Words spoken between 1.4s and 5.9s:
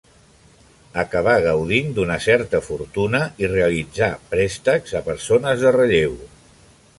gaudint d'una certa fortuna i realitzà préstecs a persones de